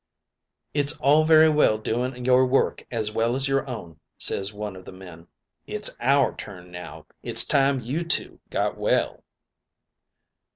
"'It's 0.73 0.97
all 0.97 1.25
very 1.25 1.47
well 1.47 1.77
doing 1.77 2.25
your 2.25 2.43
work 2.43 2.83
as 2.89 3.11
well 3.11 3.35
as 3.35 3.47
our 3.47 3.67
own,' 3.67 3.99
ses 4.17 4.51
one 4.51 4.75
of 4.75 4.83
the 4.83 4.91
men. 4.91 5.27
'It's 5.67 5.91
our 5.99 6.35
turn 6.35 6.71
now. 6.71 7.05
It's 7.21 7.45
time 7.45 7.81
you 7.81 8.03
two 8.03 8.39
got 8.49 8.79
well.' 8.79 9.23